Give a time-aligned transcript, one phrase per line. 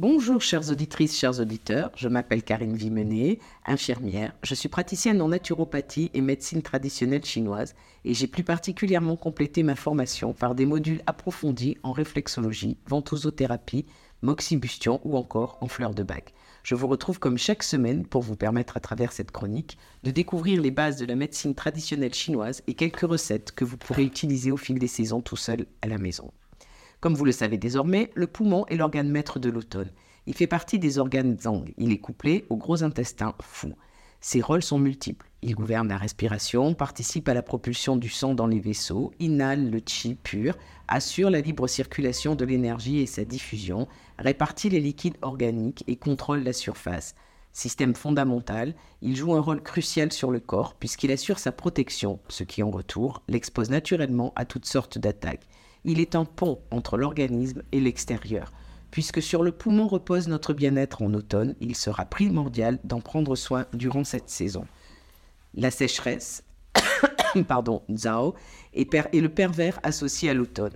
[0.00, 6.12] Bonjour chères auditrices, chers auditeurs, je m'appelle Karine Vimenet, infirmière, je suis praticienne en naturopathie
[6.14, 11.78] et médecine traditionnelle chinoise et j'ai plus particulièrement complété ma formation par des modules approfondis
[11.82, 13.86] en réflexologie, ventosothérapie,
[14.22, 16.32] moxibustion ou encore en fleurs de bac.
[16.62, 20.62] Je vous retrouve comme chaque semaine pour vous permettre à travers cette chronique de découvrir
[20.62, 24.56] les bases de la médecine traditionnelle chinoise et quelques recettes que vous pourrez utiliser au
[24.56, 26.30] fil des saisons tout seul à la maison.
[27.00, 29.92] Comme vous le savez désormais, le poumon est l'organe maître de l'automne.
[30.26, 31.72] Il fait partie des organes Zhang.
[31.78, 33.72] Il est couplé au gros intestin fou.
[34.20, 35.30] Ses rôles sont multiples.
[35.42, 39.80] Il gouverne la respiration, participe à la propulsion du sang dans les vaisseaux, inhale le
[39.86, 40.56] chi pur,
[40.88, 43.86] assure la libre circulation de l'énergie et sa diffusion,
[44.18, 47.14] répartit les liquides organiques et contrôle la surface.
[47.52, 52.44] Système fondamental, il joue un rôle crucial sur le corps puisqu'il assure sa protection, ce
[52.44, 55.46] qui en retour l'expose naturellement à toutes sortes d'attaques
[55.84, 58.52] il est un pont entre l'organisme et l'extérieur.
[58.90, 63.66] Puisque sur le poumon repose notre bien-être en automne, il sera primordial d'en prendre soin
[63.74, 64.66] durant cette saison.
[65.54, 66.44] La sécheresse,
[67.48, 68.34] pardon, Zhao,
[68.72, 70.72] est, est le pervers associé à l'automne.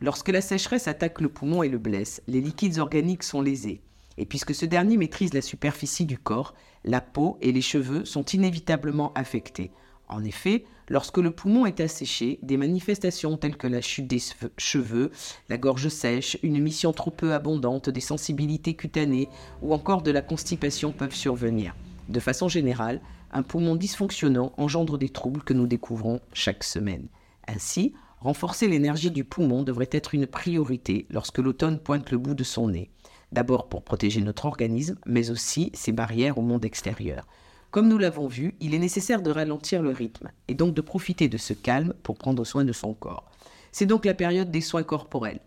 [0.00, 3.82] Lorsque la sécheresse attaque le poumon et le blesse, les liquides organiques sont lésés.
[4.18, 8.24] Et puisque ce dernier maîtrise la superficie du corps, la peau et les cheveux sont
[8.24, 9.70] inévitablement affectés.
[10.08, 14.20] En effet, lorsque le poumon est asséché, des manifestations telles que la chute des
[14.58, 15.12] cheveux,
[15.48, 19.28] la gorge sèche, une émission trop peu abondante, des sensibilités cutanées
[19.62, 21.76] ou encore de la constipation peuvent survenir.
[22.08, 23.00] De façon générale,
[23.30, 27.06] un poumon dysfonctionnant engendre des troubles que nous découvrons chaque semaine.
[27.46, 32.42] Ainsi, renforcer l'énergie du poumon devrait être une priorité lorsque l'automne pointe le bout de
[32.42, 32.90] son nez.
[33.32, 37.26] D'abord pour protéger notre organisme, mais aussi ses barrières au monde extérieur.
[37.70, 41.28] Comme nous l'avons vu, il est nécessaire de ralentir le rythme et donc de profiter
[41.28, 43.30] de ce calme pour prendre soin de son corps.
[43.70, 45.40] C'est donc la période des soins corporels.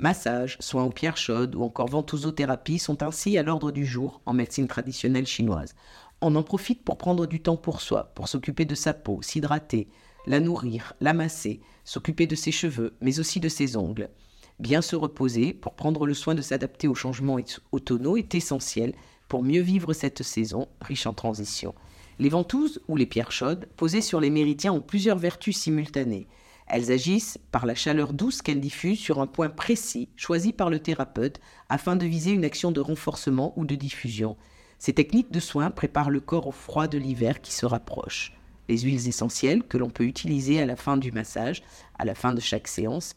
[0.00, 4.32] Massage, soins aux pierres chaudes ou encore ventosothérapie sont ainsi à l'ordre du jour en
[4.32, 5.74] médecine traditionnelle chinoise.
[6.20, 9.88] On en profite pour prendre du temps pour soi, pour s'occuper de sa peau, s'hydrater,
[10.26, 14.10] la nourrir, la masser, s'occuper de ses cheveux, mais aussi de ses ongles.
[14.58, 17.38] Bien se reposer pour prendre le soin de s'adapter aux changements
[17.70, 18.92] automnaux est essentiel
[19.28, 21.74] pour mieux vivre cette saison riche en transition.
[22.18, 26.26] Les ventouses ou les pierres chaudes posées sur les méridiens ont plusieurs vertus simultanées.
[26.66, 30.80] Elles agissent par la chaleur douce qu'elles diffusent sur un point précis choisi par le
[30.80, 34.36] thérapeute afin de viser une action de renforcement ou de diffusion.
[34.80, 38.32] Ces techniques de soins préparent le corps au froid de l'hiver qui se rapproche.
[38.68, 41.62] Les huiles essentielles que l'on peut utiliser à la fin du massage,
[41.98, 43.14] à la fin de chaque séance,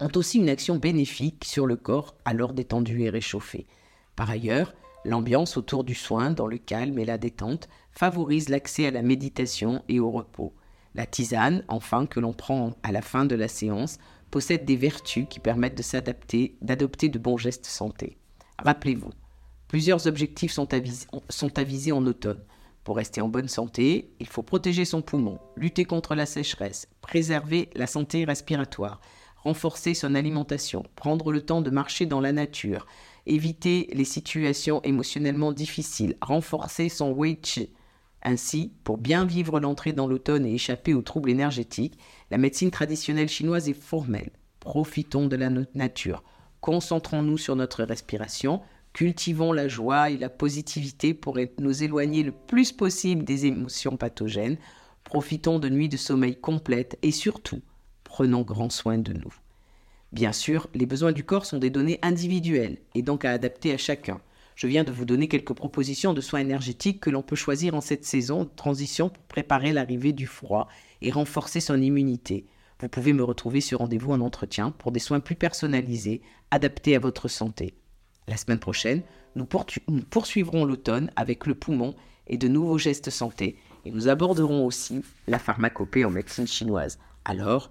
[0.00, 3.66] ont aussi une action bénéfique sur le corps alors détendu et réchauffé.
[4.16, 4.74] Par ailleurs,
[5.04, 9.82] L'ambiance autour du soin, dans le calme et la détente, favorise l'accès à la méditation
[9.88, 10.52] et au repos.
[10.94, 13.98] La tisane, enfin, que l'on prend à la fin de la séance,
[14.30, 18.18] possède des vertus qui permettent de s'adapter, d'adopter de bons gestes santé.
[18.58, 19.10] Rappelez-vous,
[19.68, 20.68] plusieurs objectifs sont,
[21.30, 22.44] sont avisés en automne.
[22.84, 27.70] Pour rester en bonne santé, il faut protéger son poumon, lutter contre la sécheresse, préserver
[27.74, 29.00] la santé respiratoire,
[29.42, 32.86] renforcer son alimentation, prendre le temps de marcher dans la nature,
[33.26, 37.70] éviter les situations émotionnellement difficiles, renforcer son Wei Chi.
[38.22, 41.98] Ainsi, pour bien vivre l'entrée dans l'automne et échapper aux troubles énergétiques,
[42.30, 44.30] la médecine traditionnelle chinoise est formelle.
[44.60, 46.22] Profitons de la nature,
[46.60, 48.60] concentrons-nous sur notre respiration,
[48.92, 54.58] cultivons la joie et la positivité pour nous éloigner le plus possible des émotions pathogènes,
[55.04, 57.62] profitons de nuits de sommeil complètes et surtout,
[58.10, 59.32] prenons grand soin de nous.
[60.10, 63.76] Bien sûr, les besoins du corps sont des données individuelles et donc à adapter à
[63.76, 64.20] chacun.
[64.56, 67.80] Je viens de vous donner quelques propositions de soins énergétiques que l'on peut choisir en
[67.80, 70.66] cette saison de transition pour préparer l'arrivée du froid
[71.02, 72.46] et renforcer son immunité.
[72.80, 76.20] Vous pouvez me retrouver sur rendez-vous en entretien pour des soins plus personnalisés,
[76.50, 77.74] adaptés à votre santé.
[78.26, 79.02] La semaine prochaine,
[79.36, 81.94] nous, poursuivrons l'automne avec le poumon
[82.26, 86.98] et de nouveaux gestes santé, et nous aborderons aussi la pharmacopée en médecine chinoise.
[87.24, 87.70] Alors,